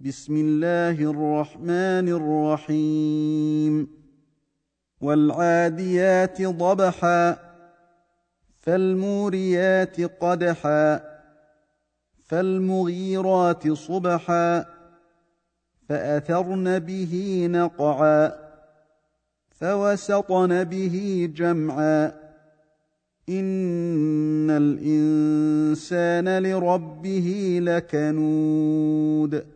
بسم 0.00 0.36
الله 0.36 1.10
الرحمن 1.10 2.08
الرحيم 2.08 3.88
والعاديات 5.00 6.42
ضبحا 6.42 7.36
فالموريات 8.60 10.00
قدحا 10.00 11.00
فالمغيرات 12.24 13.72
صبحا 13.72 14.64
فاثرن 15.88 16.78
به 16.78 17.46
نقعا 17.50 18.32
فوسطن 19.50 20.64
به 20.64 21.28
جمعا 21.36 22.12
ان 23.28 24.50
الانسان 24.50 26.38
لربه 26.42 27.58
لكنود 27.62 29.55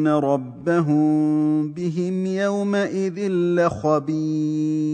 ان 0.00 0.08
ربهم 0.08 1.72
بهم 1.72 2.26
يومئذ 2.26 3.28
لخبير 3.28 4.90